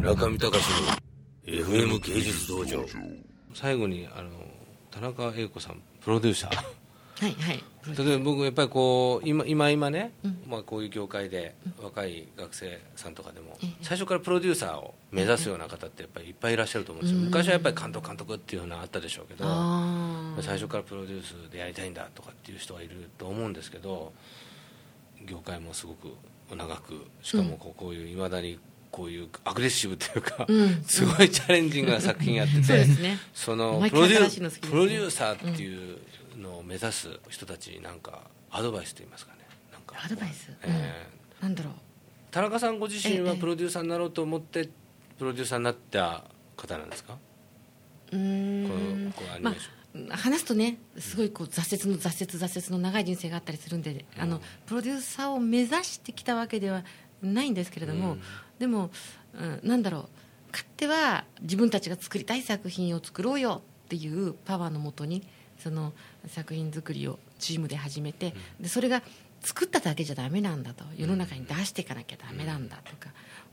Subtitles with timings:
[0.00, 0.64] 中見隆
[1.46, 2.86] の FM 芸術道場。
[3.54, 4.30] 最後にあの
[4.90, 6.56] 田中英子さんプロデューサー。
[6.56, 7.62] はいはい。
[7.98, 10.14] 例えば僕やっぱりこう今今今ね、
[10.48, 17.20] まあ、こういう業界で若い学生さんとかでもええ最初からプロデューサーを目指すような方ってやっぱりいっぱいいらっしゃると思うんですよ。
[17.22, 19.44] 昔はやっぱり監督監督っていうのはあったでしょうけど
[20.40, 24.14] 最初からプロデュースでやりたいんだとかっていう人がいると思うんですけど
[25.26, 26.08] 業界もすごく
[26.56, 28.58] 長くしかもこうこういういまだに
[28.90, 30.82] こういうアグレッシブというか、うん。
[30.84, 33.18] すごいチャレンジングな作品やってて、 そうですね。
[33.32, 35.98] そのプロデューサーっていう
[36.36, 39.38] のを目指す人たちになんかアドバイスと言いますかね。
[39.72, 40.50] なんかアドバイス？
[40.62, 41.42] えー。
[41.42, 41.74] なんだろう。
[42.30, 44.68] 田中さんご自身はええプロデューサーになろうと思って
[45.18, 46.24] プロデューサーになった
[46.56, 47.16] 方なんですか？
[48.12, 48.64] うん。
[49.04, 56.84] のこのアニメーション、まあ、話すとねすごいこう挫折の挫折挫折の長い人生があったりするんで、あのプロデューサーを目指してきたわけでは
[57.22, 58.20] ないんですけれども、うん。
[58.58, 58.90] でも、
[59.34, 60.08] うん、なんだろう
[60.52, 65.22] 勝手は自分たちが作りたい作品を作ろうよっていうパワーのもとに
[65.58, 65.92] その
[66.26, 69.02] 作品作りをチームで始めて、でそれが
[69.42, 70.84] 作っただけじゃダメなんだと。
[70.96, 73.10] 世の中に出していかなきゃダメなんだとか、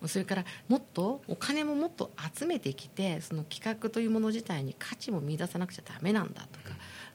[0.07, 6.69] それからもっとお金ももっと集めてきてその企画というもの自体に価値も見出さなくちゃダメなんだとか、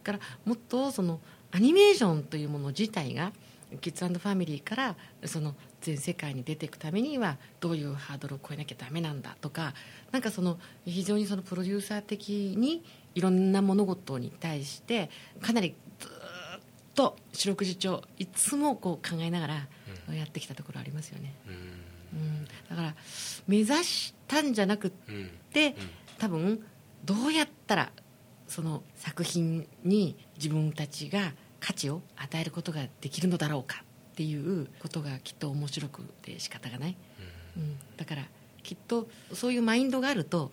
[0.04, 3.32] だからもっとそのアニメーションというもの自体が
[3.80, 9.74] キッズファミリーからその全世界に出ていくためにはどういうハードルを超えなきゃダメなんだとか
[10.12, 15.10] なんかその非常にそのプロデューサー的にいろんな物事に対して
[15.42, 16.60] かなりずーっ
[16.94, 19.54] と四六時中いつもこう考えながら
[20.14, 21.54] やってきたところありますよね、うん。
[22.20, 22.94] うん、だから
[23.46, 25.30] 目指したんじゃなくっうん。
[25.52, 25.74] て
[26.18, 26.64] 多分
[27.04, 27.92] どうやったら
[28.46, 36.96] その作品に自分たちが価値を与えることができるのだろうかっていうことがきっと面白くて仕方がない、
[37.56, 38.22] うん、だから
[38.62, 40.52] きっとそういうマインドがあると、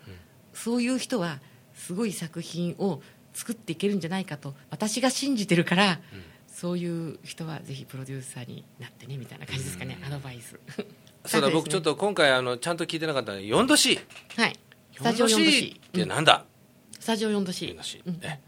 [0.52, 1.38] そういう人は
[1.74, 3.00] すごい作品を
[3.34, 6.00] 作っていけるんじゃないかと私が信じてるから、
[6.48, 10.58] そういう人はぜひプロデューサーになってねみたいな感じですかね、アドバイス。
[11.24, 14.00] そうだね僕ちょっと今回あのちゃんと聞いてなかったので4度 C
[14.36, 14.56] はい。
[14.92, 16.44] スタジオ4 4度度 C C ってなんだ？
[16.98, 18.18] スタジオ4度 C 4度 C うん。
[18.22, 18.40] え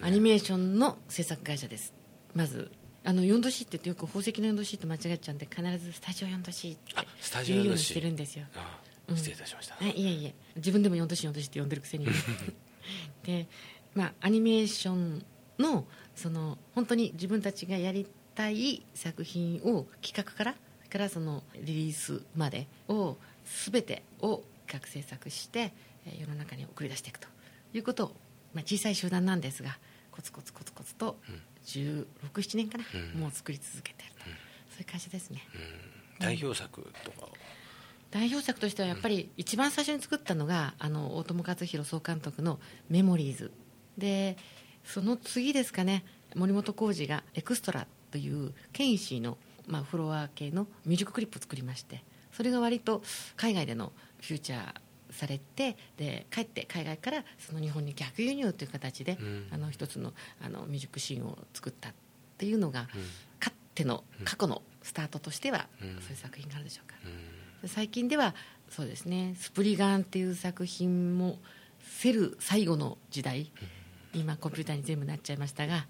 [0.00, 1.92] アニメーションの制作会社です。
[2.34, 2.72] まず
[3.04, 8.46] あの4度 C って言ってよく宝石の4度 C と間違えちゃうんで必ずスタジオ4度 C ってあスタジオ4度言うようにしてるんですよ。
[8.56, 9.16] あうん。
[9.16, 9.76] 失礼いたしました。
[9.80, 10.34] あいえいえ。
[10.56, 12.06] 自分でも4度 C4 度 C って呼んでるくせに。
[13.24, 13.48] で
[13.94, 15.24] まあアニメーション
[15.58, 20.54] のその本当に自分たちがやりたい作品を企画から
[20.88, 25.72] からそのリリースまでを全てを企画制作して
[26.06, 27.28] えー世の中に送り出していくと
[27.72, 28.16] いうことを、
[28.54, 29.78] まあ、小さい集団なんですが
[30.10, 31.16] コツコツコツコツと
[31.64, 33.20] 1617年かな、うん。
[33.20, 35.42] もう作り続けていると、そういう会社ですね、
[36.18, 37.26] 代表作とか。
[37.26, 37.32] を
[38.12, 43.50] 代表作としてはやっぱり一番最初に作ったのがあの大友克洋総監督の「メモリーズ」
[43.96, 44.36] で
[44.84, 46.04] その次ですかね
[46.36, 53.02] 森本晃司が「EXTRA」というケンイシイの、まあ、フロア系のミュージッククリップを作りましてそれが割と
[53.36, 54.74] 海外でのフィーチャー
[55.12, 59.46] されてで帰って海外からその日本に逆輸入という形で、うん。
[59.50, 60.12] あの一つの
[60.44, 61.92] あのミュージックシーンを作ったっ
[62.38, 62.88] ていうのが、
[63.38, 66.00] かつての過去のスタートとしては、うん。
[66.00, 66.96] そういう作品があるでしょうか。
[67.62, 67.68] うん。
[67.68, 68.34] 最近では
[68.68, 71.38] そうですね「スプリガン」っていう作品も
[71.80, 73.52] セル最後の時代
[74.14, 75.86] 今コンピューターに全部なっちゃいましたが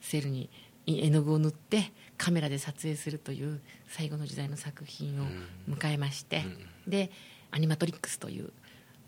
[0.00, 0.48] セルに
[0.86, 5.26] 絵の具を塗ってカメラで撮影するという最後の時代の作品を
[5.68, 6.44] 迎えまして、
[6.86, 7.10] で
[7.50, 8.52] 「アニマトリックス」という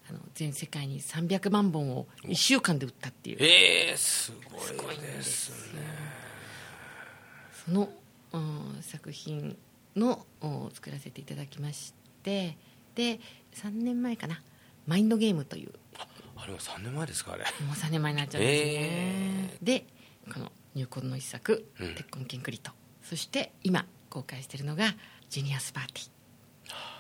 [0.09, 3.37] あの全世界に300万本を1週間で売ったっていう。
[3.41, 4.33] ええす
[4.77, 5.81] ごいですね。
[7.65, 7.93] その、
[8.33, 9.57] うん作品
[9.97, 11.93] のお作らせていただきまし
[12.23, 12.57] て
[12.95, 13.19] で
[13.55, 14.41] 3年前かな
[14.87, 15.73] 「マインドゲーム」という。
[16.37, 17.45] あれも3年前ですかあれ。
[17.67, 19.87] もう3年前になっちゃうんですね、えで
[20.33, 21.95] この入魂の一作「うん。
[21.95, 22.73] 鉄痕ケンクリト」
[23.03, 24.95] そして今公開しているのが
[25.29, 27.00] 「ジェニアスパーティー」はい、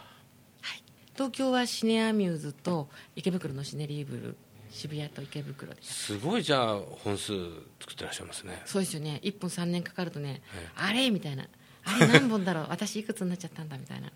[1.20, 4.36] 東京はシネアミューズと池袋のシネリーブル
[4.71, 7.34] 渋谷と池袋ですすごいじゃあ本数
[7.78, 8.62] 作ってらっしゃいますね。
[8.65, 9.21] そうですよね。
[9.22, 10.68] 1本3年かかるとね、ええ。
[10.77, 11.47] あれみたいな。
[11.84, 12.66] あれ何本だろう。
[12.72, 14.10] 私いくつになっちゃったんだみたいな。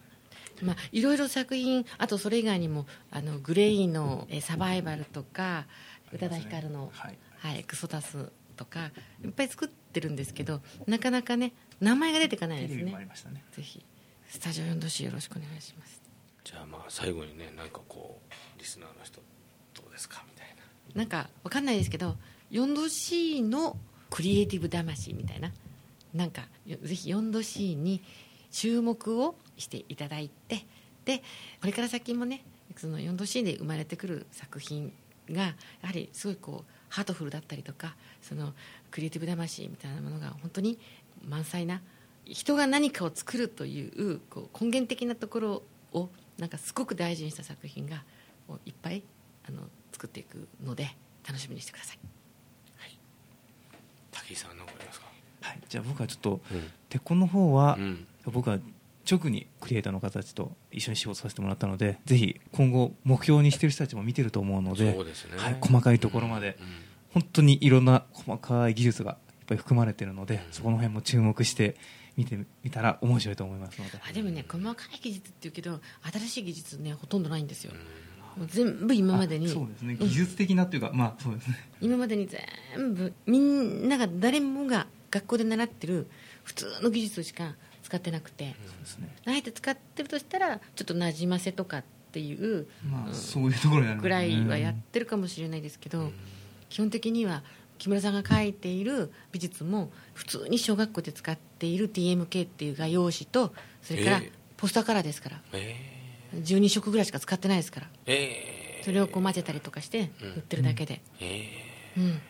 [0.63, 5.67] まあ、いろいろ作品あとそれ以外にもあのグレイのえーサバイバルとか
[6.11, 7.19] 宇多田ヒカルの、はい。
[7.37, 8.93] はい、クソダスとか
[9.23, 12.85] いっぱい作ってるんですけどなかなかね名前が出てかないですね。
[12.85, 13.45] ね。
[13.53, 13.85] ぜひ
[14.27, 16.04] スタジオ 4°C よろしくお願いします
[16.75, 19.21] まあ最後にねなんかこうリスナーの人
[19.75, 20.63] どうですかみたいな。
[20.95, 22.17] なんかわかんないですけど
[22.51, 23.77] 4°C の
[24.11, 25.53] クリエイティブ魂みたいな。
[26.13, 28.03] なんかぜひ 4°C に
[28.51, 30.65] 注目をしていただいて
[31.05, 31.19] で
[31.61, 32.45] これから先もね
[32.77, 34.93] その 4°C で生まれてくる作品
[35.31, 38.53] がやはりすごいこうハートフルだったりとかその
[38.93, 40.79] クリエイティブ魂みたいなものが本当に
[41.27, 41.83] 満載な
[42.25, 45.63] 人が何かを作るというこう根源的なところ
[45.93, 48.03] をなんかすごく大事にした作品が
[48.67, 49.03] いっぱい
[49.49, 50.95] あの作っていくので
[51.27, 51.99] 楽しみにしてください。
[54.13, 55.07] 武井さん何かありますか？
[55.43, 56.71] はい、じゃあ僕はちょっと、うん。
[56.89, 58.07] 鉄痕の方は、うん。
[58.27, 58.59] 僕は
[59.11, 65.33] 直にクリエイターの方たちと一緒に仕事させてもらったのでぜひ今後目標にしてる人たちも見てると思うのでそうですね。
[65.37, 66.67] はい、細かいところまで、うん。
[67.13, 70.41] 本当にいろんな細かい技術がいっぱい含まれてるので、うん。
[70.53, 71.77] そこの辺も注目して
[72.17, 75.81] 見てみたら面白いと思いますので、あでもね細かい技術っていうけど
[76.13, 77.73] 新しい技術ねほとんどないんですよ。
[78.49, 79.47] 全部今までに。
[79.47, 79.97] あそうですね。
[79.97, 81.57] 技術的なっていうか、まあそうですね。
[81.81, 86.09] 今までに全部みんなが誰もが学校で習ってる
[86.43, 89.09] 普通の技術しか使ってなくて、そうですね。
[89.27, 96.13] あえて使ってるとしたらちょっとなじませとかっていうまあ、そういうところぐらいはやってるかもしれないですけど、
[96.69, 97.43] 基本的には
[97.79, 103.53] 木村さんが書いている美術も普通に小学校で使っている TMK っていう画用紙と
[103.83, 104.33] それからええ。
[104.57, 105.41] ポスターカラーですから。
[105.53, 105.77] え
[106.35, 107.87] 12色ぐらいしか使ってないですから。
[107.87, 108.81] ー、え。
[108.83, 110.29] ー、それをこう混ぜたりとかしてうん。
[110.33, 111.49] 売ってるだけで、え
[111.97, 112.21] うん。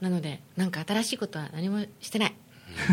[0.00, 2.34] なのでなんか新しいことは何もしてない。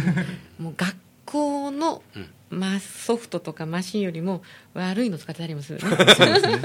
[0.59, 2.59] もう学校の、ーうん。
[2.59, 4.41] まあ、ソフトとかマシンよりも
[4.73, 5.89] 悪いの使ってたりもするね。
[5.89, 6.37] そうですね。
[6.53, 6.59] うん。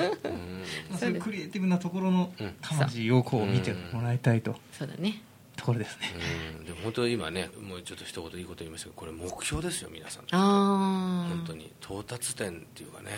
[0.90, 2.54] まあ、そういうクリエイティブなところのうん。
[2.60, 4.56] 魂をこう見てもらいたいと。
[4.72, 5.22] そうだね
[5.60, 6.08] ところですね、
[6.58, 6.64] うん。
[6.64, 10.24] でも本当に今ねもうちょっと一言いいこと言いましたけどこれ目標ですよ皆さん。
[10.24, 11.72] ああ本当に。
[11.82, 13.10] 到達点っていうかね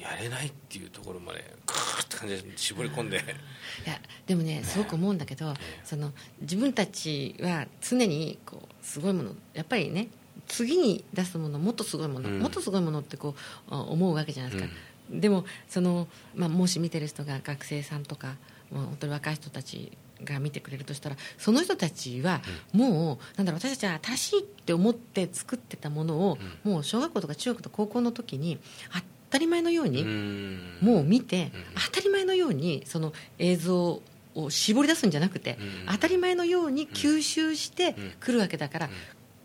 [0.00, 3.18] やれないっていうところまでクーって感じで絞り込んで。
[3.86, 5.54] いやでもねすごく思うんだけど、
[5.84, 10.08] その自分たちは常にこうすごいものやっぱりね
[10.46, 12.38] 次に出すものもっとすごいもの、うん。
[12.40, 13.34] もっとすごいものってこ
[13.68, 14.74] うあ思うわけじゃないですか、
[15.10, 18.36] でもその、まあ、もし見てる人が学生さんとか
[18.70, 19.92] もう本当に若い人たち
[20.24, 22.42] が見てくれるとしたらその人たちは
[22.72, 28.58] もう、なんだろう私たちは新しいって思って作ってたものを、もう小学校とか中学とか高校の時に
[28.92, 29.00] 当
[29.30, 30.78] たり前のように、うん。
[30.80, 31.64] もう見て、うん。
[31.86, 34.00] 当たり前のようにその映像
[34.34, 35.92] を絞り出すんじゃなくて、うん。
[35.92, 38.12] 当たり前のように吸収してうん。
[38.20, 38.90] くるわけだから、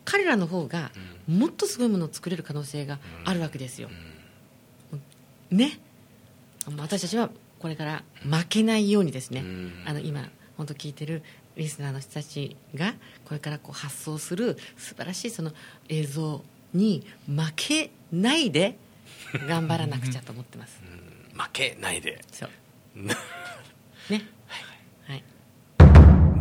[0.05, 0.91] 彼らの方が
[1.27, 3.89] うもっとすごいものを作れる可能性があるわけですよ。
[5.51, 5.57] う、ん。
[5.57, 5.79] ね。
[6.77, 7.29] 私たちは
[7.59, 9.73] これから負けないようにですね、うん。
[9.85, 10.29] あの今
[10.59, 11.23] 本当聞いてる
[11.55, 15.53] リスナーの人たちがこれからこう発想する素晴らしいその
[15.87, 18.75] 映像に負けないで
[19.47, 20.81] 頑張らなくちゃと思ってます。
[21.33, 21.39] うん。
[21.41, 22.19] 負けないで。
[22.29, 22.49] そう。
[22.99, 23.15] ね。
[25.07, 25.23] はい。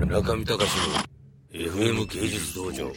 [0.05, 0.95] 中見隆の
[1.53, 2.93] FM 芸術道場